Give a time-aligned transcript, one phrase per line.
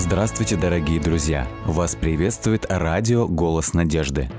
[0.00, 1.46] Здравствуйте, дорогие друзья!
[1.66, 4.30] Вас приветствует радио «Голос надежды».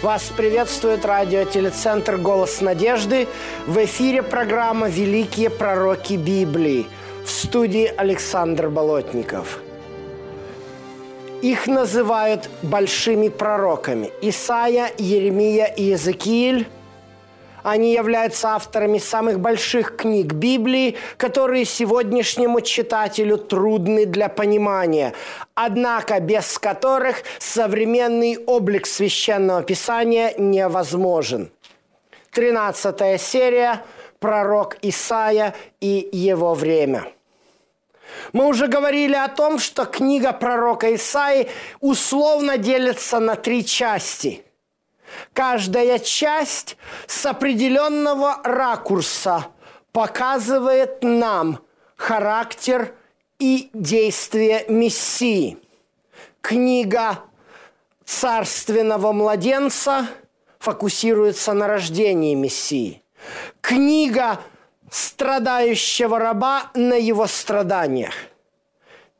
[0.00, 3.28] Вас приветствует радиотелецентр «Голос надежды».
[3.66, 6.86] В эфире программа «Великие пророки Библии».
[7.42, 9.60] Студии Александр Болотников.
[11.40, 14.12] Их называют большими пророками.
[14.20, 16.68] Исаия, Еремия и Иезекииль–
[17.62, 25.14] они являются авторами самых больших книг Библии, которые сегодняшнему читателю трудны для понимания,
[25.54, 31.50] однако без которых современный облик священного писания невозможен.
[32.32, 33.82] Тринадцатая серия
[34.18, 37.06] «Пророк Исаия и его время».
[38.32, 41.48] Мы уже говорили о том, что книга пророка Исаи
[41.80, 44.44] условно делится на три части–
[45.32, 49.46] Каждая часть с определенного ракурса
[49.92, 51.60] показывает нам
[51.96, 52.94] характер
[53.38, 55.58] и действие Мессии.
[56.40, 57.20] Книга
[58.04, 60.06] царственного младенца
[60.58, 63.02] фокусируется на рождении Мессии.
[63.60, 64.40] Книга
[64.90, 68.14] страдающего раба на его страданиях.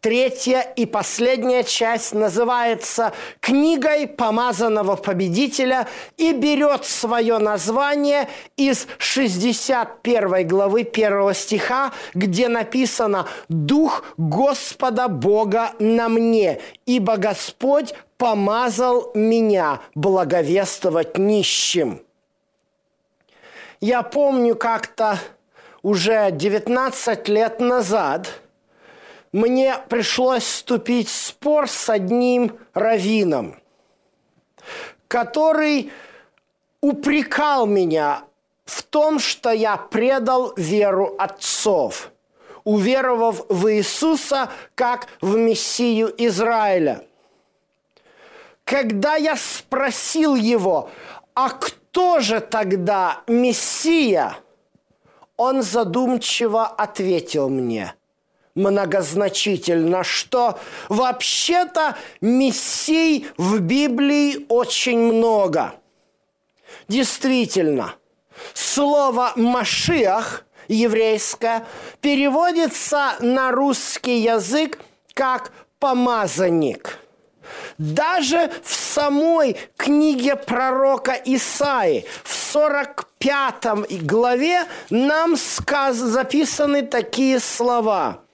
[0.00, 10.88] Третья и последняя часть называется «Книгой помазанного победителя» и берет свое название из 61 главы
[10.90, 22.00] 1 стиха, где написано «Дух Господа Бога на мне, ибо Господь помазал меня благовествовать нищим».
[23.82, 25.18] Я помню как-то
[25.82, 28.28] уже 19 лет назад–
[29.32, 33.60] мне пришлось вступить в спор с одним раввином,
[35.06, 35.92] который
[36.80, 38.24] упрекал меня
[38.64, 42.10] в том, что я предал веру отцов,
[42.64, 47.04] уверовав в Иисуса как в Мессию Израиля.
[48.64, 50.90] Когда я спросил его,
[51.34, 54.36] а кто же тогда Мессия,
[55.40, 57.94] он задумчиво ответил мне–
[58.54, 60.58] многозначительно, что
[60.90, 65.74] вообще-то мессий в Библии очень много.
[66.88, 67.94] Действительно,
[68.52, 71.64] слово «машиах» еврейское
[72.02, 74.78] переводится на русский язык
[75.14, 76.98] как «помазанник».
[77.78, 85.96] Даже в самой книге пророка Исаи, в 45 главе, нам сказ...
[85.96, 88.20] записаны такие слова–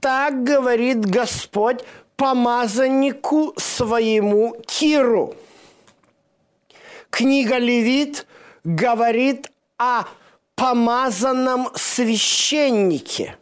[0.00, 1.84] так говорит Господь
[2.16, 5.34] помазаннику своему Киру.
[7.10, 8.26] Книга Левит
[8.64, 10.04] говорит о
[10.54, 13.36] помазанном священнике.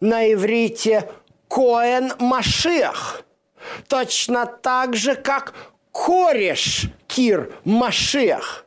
[0.00, 1.10] На иврите
[1.48, 3.22] Коэн Машиах.
[3.88, 5.54] Точно так же, как
[5.92, 8.64] кореш Кир Машиах.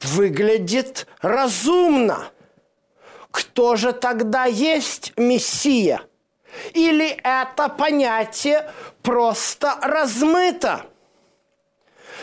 [0.00, 2.28] Выглядит разумно–
[3.34, 6.02] кто же тогда есть Мессия?
[6.72, 8.70] Или это понятие
[9.02, 10.86] просто размыто?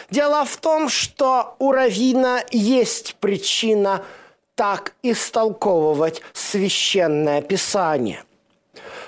[0.09, 4.05] Дело в том, что у Равина есть причина
[4.55, 8.23] так истолковывать священное писание.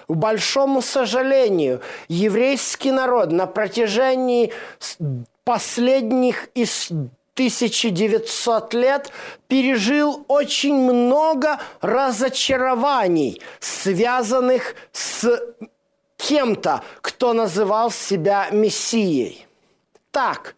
[0.08, 4.52] К большому сожалению, еврейский народ на протяжении
[5.44, 6.50] последних
[7.36, 9.12] 1900 лет
[9.48, 15.42] пережил очень много разочарований, связанных с
[16.18, 19.48] кем-то, кто называл себя Мессией.
[20.12, 20.56] Так,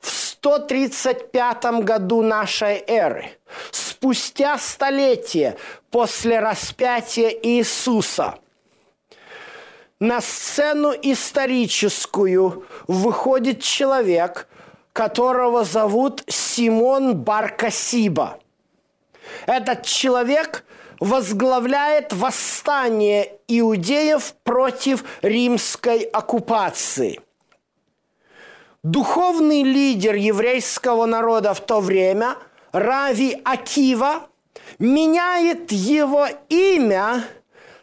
[0.00, 3.32] в 135 году нашей эры,
[3.70, 5.56] спустя столетие
[5.90, 8.38] после распятия Иисуса,
[10.00, 14.48] на сцену историческую выходит человек–
[14.94, 18.38] которого зовут Симон Баркасиба.
[19.46, 20.64] Этот человек
[21.00, 27.20] возглавляет восстание иудеев против римской оккупации.
[28.84, 32.36] Духовный лидер еврейского народа в то время,
[32.70, 34.28] Рави Акива,
[34.78, 37.24] меняет его имя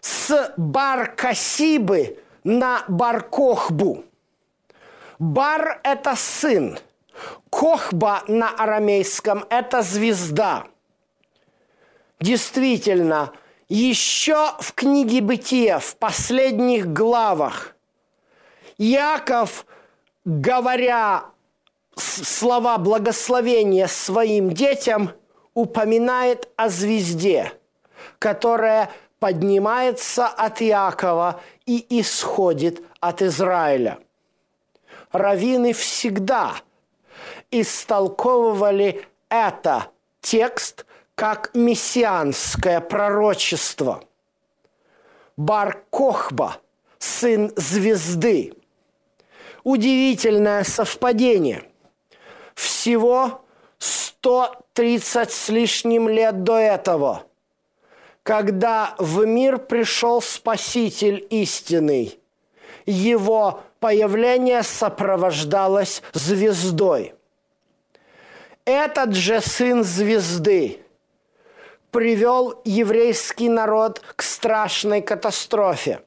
[0.01, 4.03] с Баркасибы на Баркохбу.
[5.19, 6.77] Бар– это сын–
[7.49, 10.67] Кохба на арамейском– это звезда.
[12.19, 13.33] Действительно,
[13.67, 17.75] Еще в книге Бытия, в последних главах,
[18.77, 19.65] Яков,
[20.25, 21.25] говоря
[21.95, 25.11] слова благословения своим детям,
[25.53, 27.53] упоминает о звезде,
[28.19, 28.89] которая
[29.21, 33.99] поднимается от Иакова и исходит от Израиля.
[35.11, 36.55] Равины всегда
[37.51, 39.91] истолковывали это
[40.21, 44.03] текст как мессианское пророчество.
[45.37, 46.57] Бар Кохба,
[46.97, 48.55] сын звезды.
[49.63, 51.69] Удивительное совпадение.
[52.55, 53.45] Всего
[53.77, 57.25] 130 с лишним лет до этого–
[58.23, 62.19] когда в мир пришел Спаситель истинный,
[62.85, 67.15] его появление сопровождалось звездой.
[68.65, 70.79] Этот же сын звезды
[71.89, 76.01] привел еврейский народ к страшной катастрофе.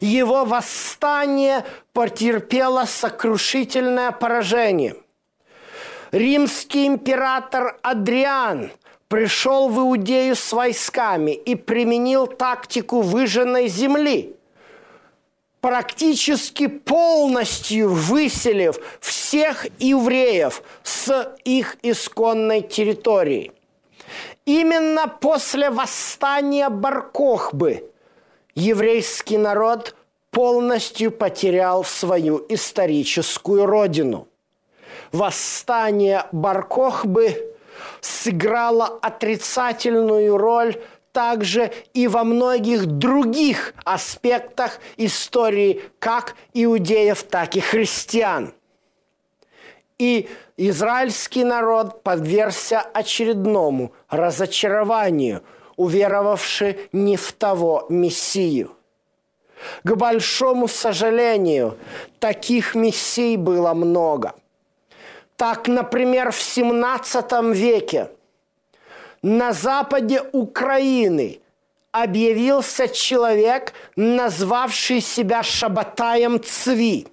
[0.00, 4.96] Его восстание потерпело сокрушительное поражение.
[6.14, 8.70] Римский император Адриан–
[9.08, 14.36] пришел в Иудею с войсками и применил тактику выжженной земли,
[15.60, 23.52] практически полностью выселив всех евреев с их исконной территории.
[24.46, 27.90] Именно после восстания Баркохбы
[28.54, 29.94] еврейский народ
[30.30, 34.28] полностью потерял свою историческую родину.
[35.14, 37.54] Восстание Баркохбы
[38.00, 40.82] сыграла отрицательную роль
[41.12, 48.54] также и во многих других аспектах истории как иудеев, так и христиан.
[50.00, 55.44] И израильский народ подвергся очередному разочарованию,
[55.76, 58.72] уверовавший не в того Мессию.
[59.84, 61.78] К большому сожалению,
[62.18, 64.34] таких мессий было много–
[65.36, 68.10] так, например, в 17 веке
[69.22, 71.40] на западе Украины
[71.92, 77.08] объявился человек, назвавший себя Шабатаем Цви.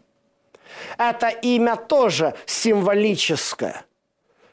[0.98, 3.86] Это имя тоже символическое.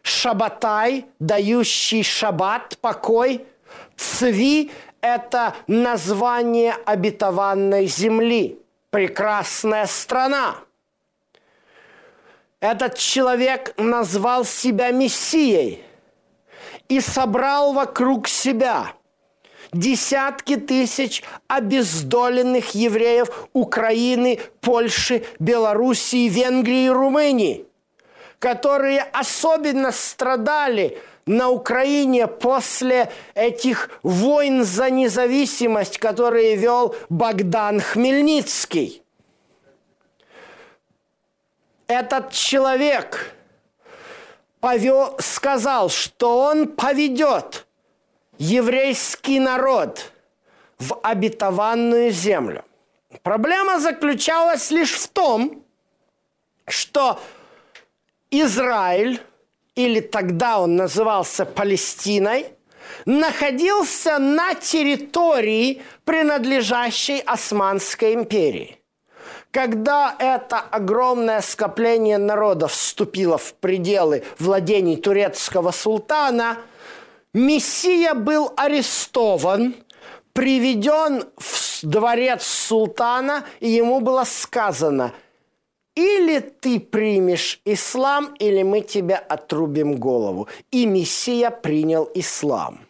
[0.03, 3.45] Шабатай, дающий шаббат, покой.
[3.97, 8.59] Цви– это название обетованной земли,
[8.91, 10.57] прекрасная страна–
[12.61, 15.83] этот человек назвал себя Мессией
[16.89, 18.93] и собрал вокруг себя
[19.73, 27.67] десятки тысяч обездоленных евреев Украины, Польши, Белоруссии, Венгрии и Румынии,
[28.39, 39.03] которые особенно страдали на Украине после этих войн за независимость, которые вел Богдан Хмельницкий–
[41.89, 43.35] этот человек
[44.61, 47.67] повел, сказал, что он поведет
[48.39, 50.13] еврейский народ
[50.79, 52.65] в обетованную землю.
[53.23, 55.65] Проблема заключалась лишь в том,
[56.67, 57.19] что
[58.31, 59.21] Израиль,
[59.75, 62.53] или тогда он назывался Палестиной,
[63.07, 68.78] находился на территории, принадлежащей Османской империи.
[69.59, 76.59] Когда это огромное скопление народов вступило в пределы владений турецкого султана,
[77.33, 79.75] Мессия был арестован,
[80.33, 85.13] приведен в дворец султана, и ему было сказано,
[85.97, 90.47] или ты примешь ислам, или мы тебе отрубим голову.
[90.71, 92.83] И Мессия принял ислам–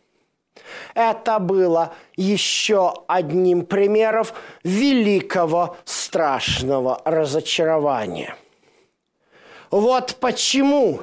[0.94, 4.26] это было еще одним примером
[4.64, 8.36] великого страшного разочарования.
[9.70, 11.02] Вот почему,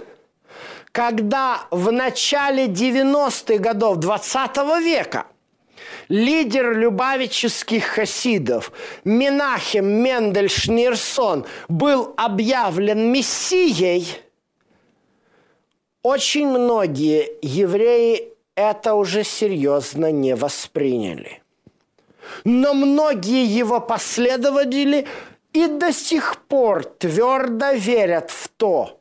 [0.91, 5.27] когда в начале 90-х годов 20 века
[6.09, 8.71] лидер любавических хасидов
[9.03, 14.07] Минахем Мендель Шнирсон был объявлен мессией,
[16.01, 21.43] очень многие евреи это уже серьезно не восприняли.
[22.43, 25.07] Но многие его последователи
[25.53, 28.99] и до сих пор твердо верят в то,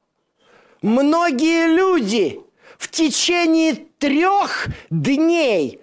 [0.83, 2.41] многие люди
[2.79, 5.81] в течение трех дней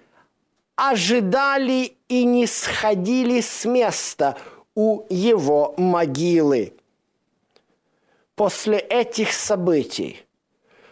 [0.76, 4.36] ожидали и не сходили с места
[4.74, 6.74] у его могилы.
[8.34, 10.24] После этих событий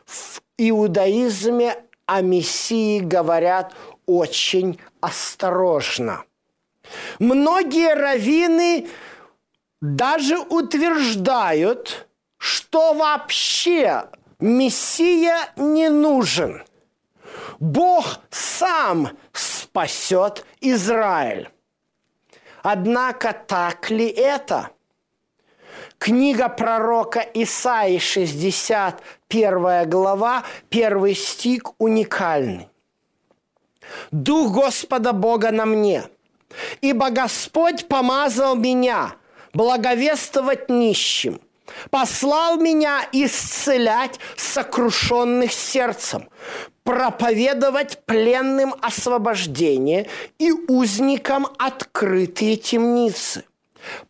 [0.07, 3.75] в иудаизме о Мессии говорят
[4.07, 6.25] очень осторожно.
[7.19, 8.89] Многие раввины
[9.83, 14.09] даже утверждают, что вообще
[14.41, 16.65] Мессия не нужен.
[17.61, 21.51] Бог сам спасет Израиль.
[22.63, 24.71] Однако так ли это?
[25.99, 32.69] Книга пророка Исаи, 61 глава, первый стих уникальный.
[34.11, 36.05] «Дух Господа Бога на мне,
[36.81, 39.15] ибо Господь помазал меня
[39.55, 41.41] благовествовать нищим,
[41.91, 46.29] послал меня исцелять сокрушенных сердцем,
[46.85, 50.09] проповедовать пленным освобождение
[50.39, 53.45] и узникам открытые темницы,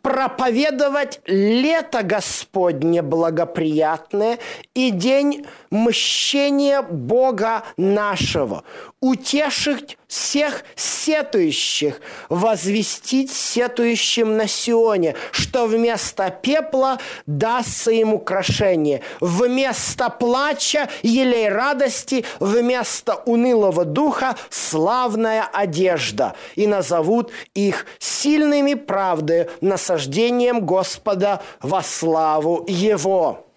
[0.03, 4.39] проповедовать лето Господне благоприятное
[4.75, 8.65] и день мщения Бога нашего,
[9.01, 20.89] утешить всех сетующих, возвестить сетующим на Сионе, что вместо пепла дастся им украшение, вместо плача
[21.03, 31.83] елей радости, вместо унылого духа славная одежда, и назовут их сильными правды, насаждением Господа во
[31.83, 33.48] славу Его.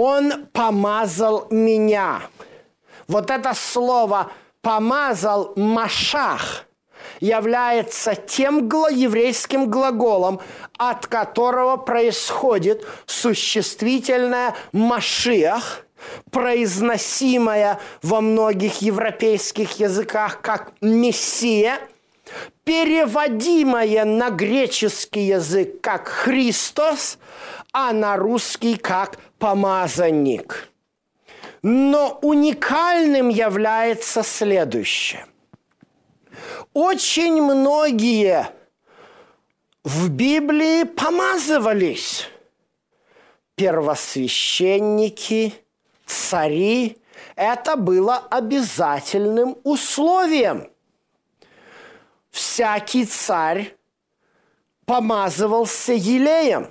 [0.00, 2.22] Он помазал меня–
[3.08, 6.66] вот это слово «помазал Машах»
[7.20, 10.40] является тем еврейским глаголом,
[10.76, 15.86] от которого происходит существительное «машиах»,
[16.30, 21.78] произносимое во многих европейских языках как «мессия»,
[22.64, 27.16] переводимое на греческий язык как «Христос»,
[27.72, 30.68] а на русский как «помазанник».
[31.62, 35.26] Но уникальным является следующее.
[36.72, 38.48] Очень многие
[39.82, 42.28] в Библии помазывались.
[43.56, 45.54] Первосвященники,
[46.06, 46.98] цари.
[47.34, 50.70] Это было обязательным условием.
[52.30, 53.74] Всякий царь
[54.84, 56.68] помазывался елеем.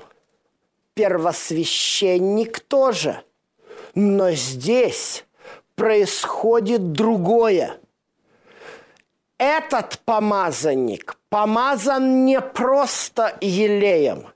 [0.97, 3.23] Первосвященник тоже–
[3.99, 5.25] но здесь
[5.73, 7.79] происходит другое.
[9.39, 14.27] Этот помазанник помазан не просто елеем.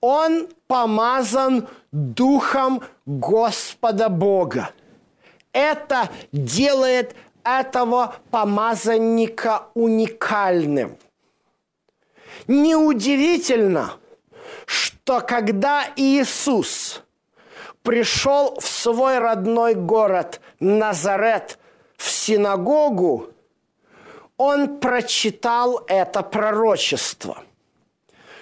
[0.00, 4.70] Он помазан Духом Господа Бога.
[5.52, 7.14] Это делает
[7.44, 10.96] этого помазанника уникальным.
[12.46, 13.98] Неудивительно,
[15.04, 17.02] что когда Иисус
[17.82, 21.58] пришел в свой родной город Назарет
[21.96, 23.30] в синагогу,
[24.36, 27.42] он прочитал это пророчество.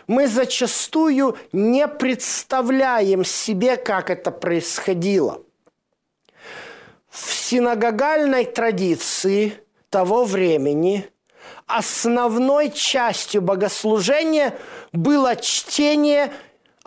[0.07, 5.40] Мы зачастую не представляем себе, как это происходило.
[7.09, 9.55] В синагогальной традиции
[9.88, 11.09] того времени
[11.67, 14.55] основной частью богослужения
[14.93, 16.33] было чтение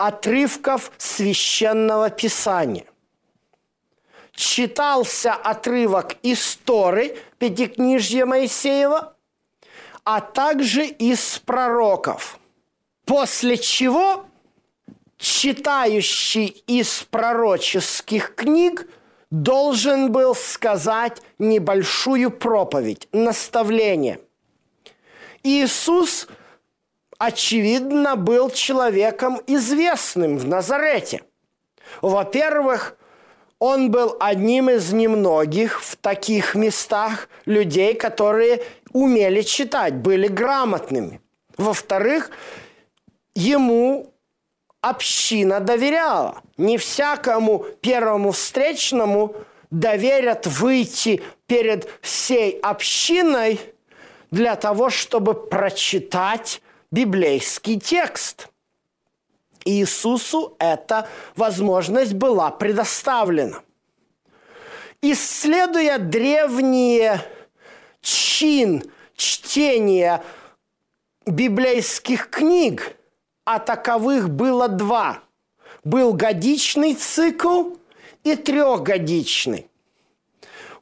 [0.08, 2.86] отрывков священного писания.
[4.34, 9.16] Читался отрывок из Торы, Пятикнижья Моисеева,
[10.04, 12.40] а также из пророков.
[13.06, 14.26] После чего
[15.18, 18.90] читающий из пророческих книг
[19.30, 24.20] должен был сказать небольшую проповедь, наставление.
[25.44, 26.28] Иисус–
[27.18, 31.24] очевидно, был человеком известным в Назарете.
[32.02, 32.98] Во-первых,
[33.60, 41.22] он был одним из немногих в таких местах людей, которые умели читать, были грамотными.
[41.58, 42.32] Во-вторых,
[43.36, 44.14] ему
[44.82, 46.42] община доверяла.
[46.58, 49.36] Не всякому первому встречному
[49.72, 53.60] доверят выйти перед всей общиной
[54.30, 56.62] для того, чтобы прочитать
[56.94, 58.50] библейский текст.
[59.66, 63.64] Иисусу эта возможность была предоставлена.
[65.02, 67.20] Исследуя древние
[68.02, 68.84] чин
[69.16, 70.24] чтения
[71.26, 72.96] библейских книг,
[73.44, 75.24] а таковых было два.
[75.84, 77.72] Был годичный цикл
[78.24, 79.68] и трехгодичный.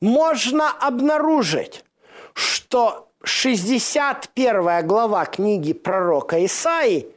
[0.01, 1.86] Можно обнаружить,
[2.34, 7.08] что 61 глава книги пророка Исаи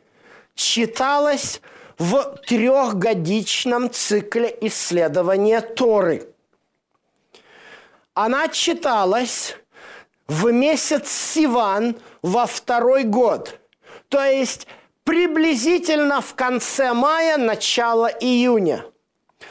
[0.54, 1.60] читалась
[1.98, 6.28] в трехгодичном цикле исследования Торы.
[8.14, 9.56] Она читалась
[10.28, 13.58] в месяц Сиван во второй год,
[14.08, 14.66] то есть
[15.04, 18.84] приблизительно в конце мая, начало июня–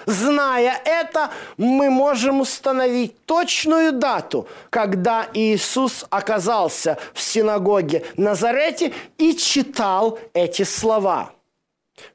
[0.05, 10.19] Зная это, мы можем установить точную дату, когда Иисус оказался в синагоге Назарете и читал
[10.33, 11.31] эти слова.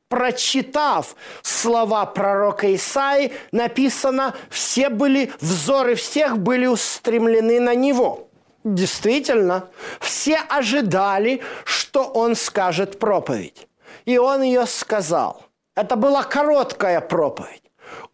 [0.08, 8.28] Прочитав слова пророка Исаи, написано, все были, взоры всех были устремлены на него.
[8.64, 9.68] Действительно,
[10.00, 13.68] все ожидали, что он скажет проповедь.
[14.04, 15.42] И он ее сказал.
[15.76, 17.67] Это была короткая проповедь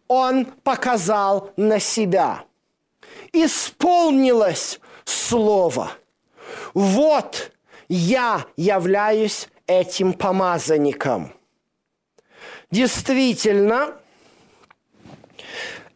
[0.07, 2.43] он показал на себя.
[3.33, 5.91] Исполнилось слово.
[6.73, 7.51] Вот
[7.87, 11.33] я являюсь этим помазанником.
[12.71, 13.95] Действительно,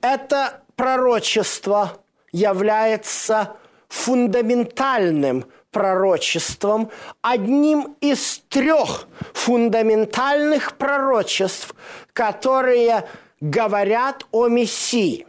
[0.01, 2.01] это пророчество
[2.31, 6.89] является фундаментальным пророчеством,
[7.21, 11.75] одним из трех фундаментальных пророчеств,
[12.13, 13.07] которые
[13.41, 15.25] говорят о Мессии.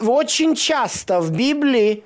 [0.00, 2.04] Очень часто в Библии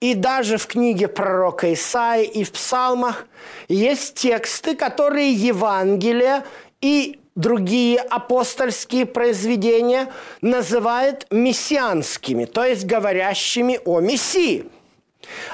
[0.00, 3.26] и даже в книге пророка Исаи и в псалмах
[3.68, 6.44] есть тексты, которые Евангелие
[6.80, 14.66] и другие апостольские произведения называют мессианскими, то есть говорящими о Мессии.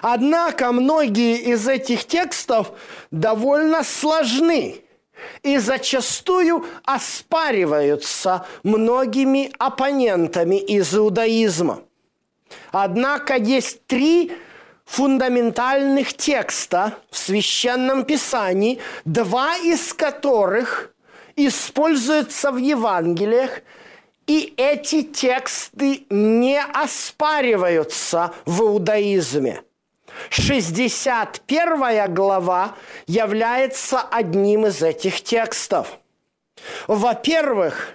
[0.00, 2.72] Однако многие из этих текстов
[3.10, 4.82] довольно сложны
[5.44, 11.82] и зачастую оспариваются многими оппонентами из иудаизма.
[12.72, 14.32] Однако есть три
[14.86, 20.90] фундаментальных текста в Священном Писании, два из которых
[21.36, 23.60] используются в Евангелиях,
[24.26, 29.62] и эти тексты не оспариваются в иудаизме–
[30.30, 32.74] 61 глава
[33.06, 35.98] является одним из этих текстов.
[36.86, 37.94] Во-первых,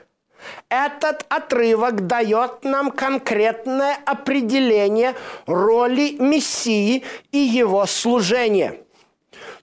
[0.69, 8.81] этот отрывок дает нам конкретное определение роли Мессии и его служения.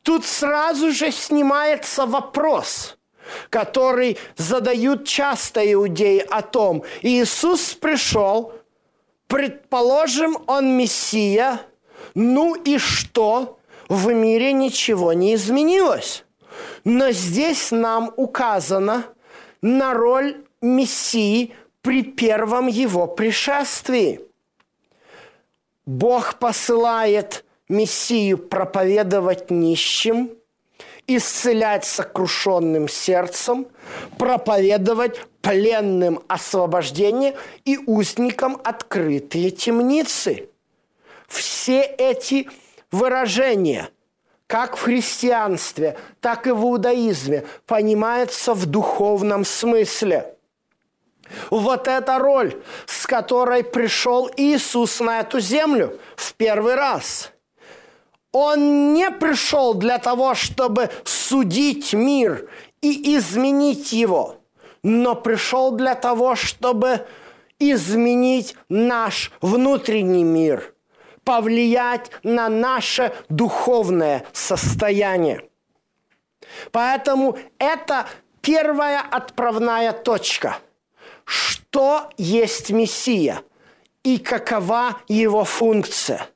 [0.02, 2.96] Тут сразу же снимается вопрос,
[3.50, 8.52] который задают часто иудеи о том, Иисус пришел,
[9.26, 11.60] предположим, он Мессия–
[12.16, 13.58] ну и что?
[13.88, 16.24] В мире ничего не изменилось.
[16.82, 19.04] Но здесь нам указано
[19.60, 21.52] на роль Мессии
[21.82, 24.22] при первом его пришествии.
[25.84, 30.30] Бог посылает Мессию проповедовать нищим,
[31.06, 33.66] исцелять сокрушенным сердцем,
[34.16, 40.48] проповедовать пленным освобождение и узникам открытые темницы–
[41.28, 42.48] все эти
[42.90, 43.90] выражения,
[44.46, 50.34] как в христианстве, так и в иудаизме, понимаются в духовном смысле.
[51.50, 57.32] Вот эта роль, с которой пришел Иисус на эту землю в первый раз.
[58.30, 62.48] Он не пришел для того, чтобы судить мир
[62.80, 64.36] и изменить его,
[64.84, 67.06] но пришел для того, чтобы
[67.58, 70.72] изменить наш внутренний мир–
[71.26, 75.42] повлиять на наше духовное состояние.
[76.70, 78.06] Поэтому это
[78.40, 80.58] первая отправная точка.
[81.24, 83.42] Что есть Мессия
[84.04, 86.28] и какова его функция?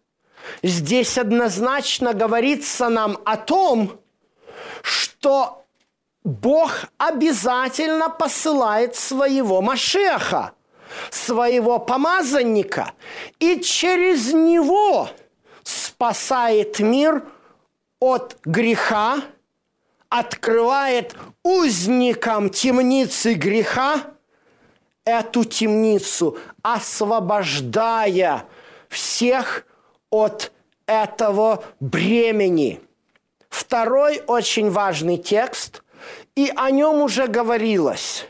[0.64, 4.00] Здесь однозначно говорится нам о том,
[4.82, 5.64] что
[6.24, 10.52] Бог обязательно посылает своего Машеха–
[11.10, 12.92] своего помазанника
[13.38, 15.08] и через него
[15.62, 17.24] спасает мир
[18.00, 19.22] от греха,
[20.08, 24.02] открывает узникам темницы греха
[25.04, 28.44] эту темницу, освобождая
[28.88, 29.66] всех
[30.10, 30.52] от
[30.86, 32.80] этого бремени.
[33.48, 35.82] Второй очень важный текст,
[36.34, 38.26] и о нем уже говорилось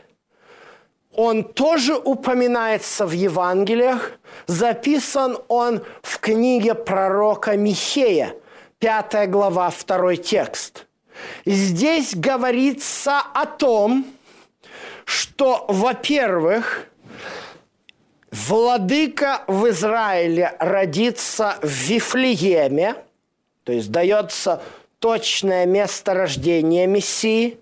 [1.13, 4.13] он тоже упоминается в Евангелиях.
[4.47, 8.35] Записан он в книге пророка Михея,
[8.79, 10.87] 5 глава, 2 текст.
[11.45, 14.05] Здесь говорится о том,
[15.05, 16.87] что, во-первых,
[18.31, 22.95] владыка в Израиле родится в Вифлееме,
[23.63, 24.63] то есть дается
[24.99, 27.59] точное место рождения Мессии.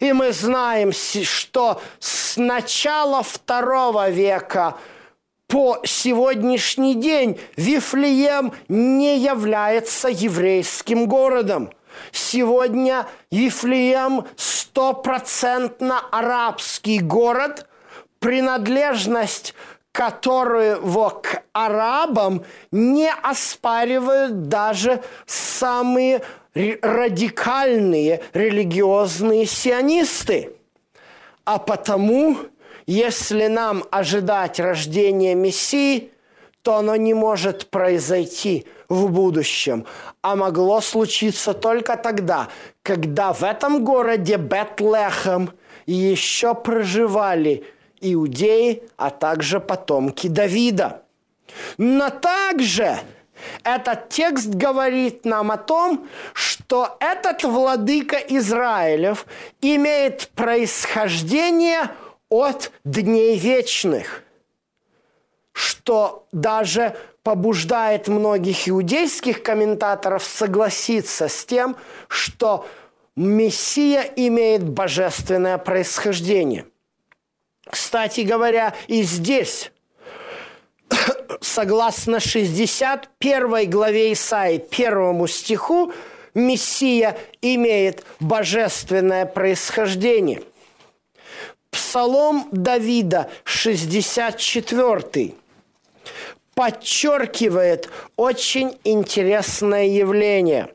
[0.00, 4.76] И мы знаем, что с начала второго века
[5.46, 11.70] по сегодняшний день Вифлеем не является еврейским городом.
[12.12, 17.66] Сегодня Вифлеем стопроцентно арабский город,
[18.20, 19.54] принадлежность
[19.92, 26.22] которого к арабам не оспаривают даже самые
[26.54, 30.52] радикальные религиозные сионисты.
[31.44, 32.38] А потому,
[32.86, 36.10] если нам ожидать рождения Мессии,
[36.62, 39.86] то оно не может произойти в будущем,
[40.20, 42.48] а могло случиться только тогда,
[42.82, 45.50] когда в этом городе Бетлехем
[45.86, 47.64] еще проживали
[48.00, 51.02] иудеи, а также потомки Давида.
[51.78, 52.98] Но также
[53.64, 59.26] этот текст говорит нам о том, что этот владыка Израилев
[59.60, 61.90] имеет происхождение
[62.28, 64.22] от дней вечных,
[65.52, 71.76] что даже побуждает многих иудейских комментаторов согласиться с тем,
[72.08, 72.66] что
[73.16, 76.66] Мессия имеет божественное происхождение.
[77.68, 79.70] Кстати говоря, и здесь
[81.40, 85.92] согласно 61 главе Исаи, первому стиху,
[86.34, 90.42] Мессия имеет божественное происхождение.
[91.70, 95.34] Псалом Давида, 64
[96.54, 100.72] подчеркивает очень интересное явление.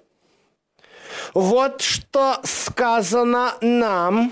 [1.34, 4.32] Вот что сказано нам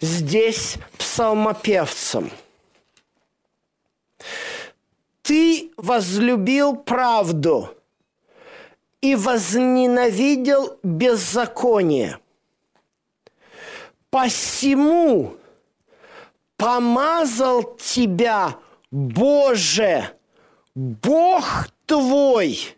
[0.00, 2.30] здесь псалмопевцам–
[5.26, 7.70] ты возлюбил правду
[9.00, 12.20] и возненавидел беззаконие.
[14.08, 15.36] Посему
[16.56, 18.56] помазал тебя,
[18.92, 20.12] Боже,
[20.76, 22.76] Бог твой,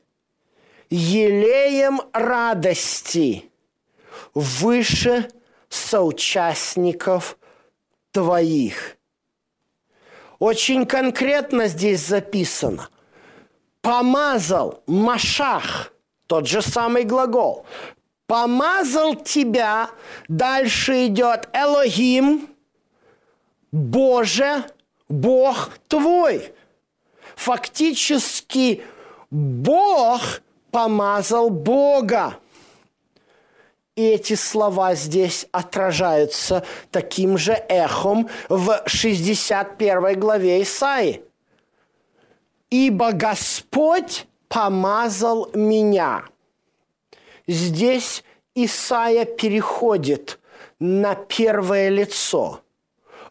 [0.89, 3.51] елеем радости
[4.33, 5.29] выше
[5.69, 7.37] соучастников
[8.11, 8.98] твоих.
[10.39, 12.89] Очень конкретно здесь записано.
[13.81, 15.93] Помазал Машах,
[16.27, 17.67] тот же самый глагол.
[18.27, 19.91] Помазал тебя,
[20.29, 22.49] дальше идет Элогим,
[23.73, 24.65] Боже,
[25.09, 26.53] Бог твой.
[27.37, 28.83] Фактически
[29.31, 30.21] Бог
[30.71, 32.39] помазал Бога.
[33.99, 41.25] И эти слова здесь отражаются таким же эхом в 61 главе Исаи.
[42.71, 46.23] «Ибо Господь помазал меня».
[47.49, 48.23] Здесь
[48.55, 50.39] Исаия переходит
[50.79, 52.61] на первое лицо–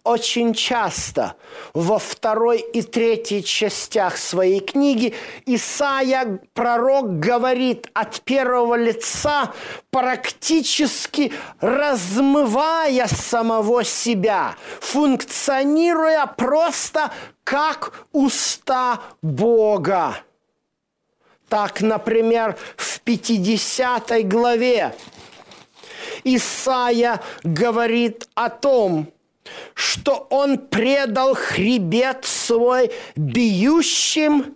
[0.08, 1.36] очень часто
[1.74, 5.13] во второй и третьей частях своей книги
[5.46, 9.54] Исаия, пророк, говорит от первого лица,
[9.89, 17.12] практически размывая самого себя, функционируя просто
[17.43, 20.17] как уста Бога.
[21.50, 24.96] Так, например, в 50 главе
[26.24, 29.12] Исаия говорит о том,
[29.74, 34.56] что он предал хребет свой бьющим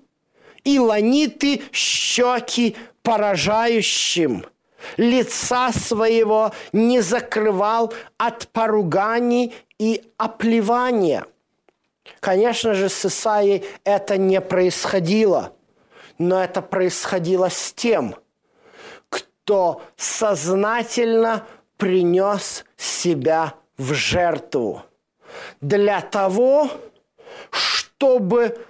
[0.64, 4.46] и ланиты щеки поражающим.
[4.98, 11.26] Лица своего не закрывал от поруганий и оплевания.
[12.20, 15.54] Конечно же, с Исаией это не происходило,
[16.18, 18.16] но это происходило с тем,
[19.10, 21.46] кто сознательно
[21.78, 24.84] принес себя в жертву
[25.60, 26.70] для того,
[27.50, 28.64] чтобы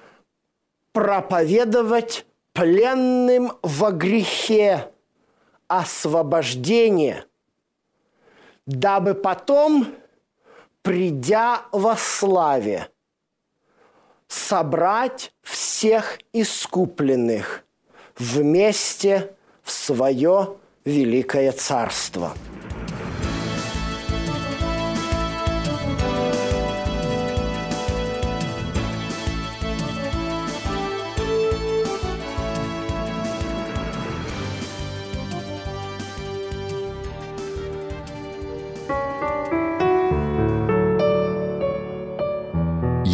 [0.94, 4.90] проповедовать пленным во грехе
[5.68, 7.26] освобождение,
[8.66, 9.94] дабы потом,
[10.82, 12.88] придя во славе,
[14.30, 17.66] собрать всех искупленных
[18.18, 22.34] вместе в свое великое царство–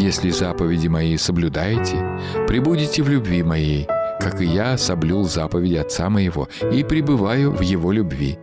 [0.07, 1.97] Если заповеди мои соблюдаете,
[2.47, 3.87] прибудете в любви моей,
[4.21, 8.39] как и я соблюл заповеди Отца моего и пребываю в Его любви.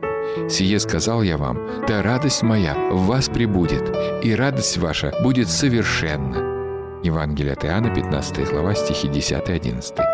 [0.51, 7.01] Сие сказал я вам, да радость моя в вас прибудет, и радость ваша будет совершенна».
[7.03, 10.14] Евангелие от Иоанна, 15 глава, стихи 10-11.